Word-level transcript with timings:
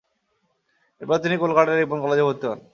এরপর 1.01 1.17
তিনি 1.23 1.35
কলকাতার 1.43 1.79
রিপন 1.79 1.99
কলেজে 2.03 2.23
ভর্তি 2.27 2.45
হন। 2.47 2.59